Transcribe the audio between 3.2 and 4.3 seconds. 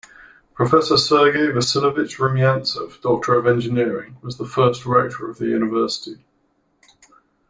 of Engineering,